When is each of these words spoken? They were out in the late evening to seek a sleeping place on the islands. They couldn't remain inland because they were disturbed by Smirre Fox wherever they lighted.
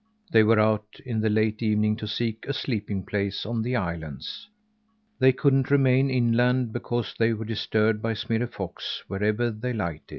They 0.31 0.41
were 0.41 0.59
out 0.59 0.99
in 1.05 1.21
the 1.21 1.29
late 1.29 1.61
evening 1.61 1.95
to 1.97 2.07
seek 2.07 2.45
a 2.47 2.53
sleeping 2.53 3.05
place 3.05 3.45
on 3.45 3.61
the 3.61 3.75
islands. 3.75 4.49
They 5.19 5.31
couldn't 5.31 5.69
remain 5.69 6.09
inland 6.09 6.73
because 6.73 7.13
they 7.19 7.33
were 7.33 7.45
disturbed 7.45 8.01
by 8.01 8.15
Smirre 8.15 8.47
Fox 8.47 9.03
wherever 9.07 9.51
they 9.51 9.73
lighted. 9.73 10.01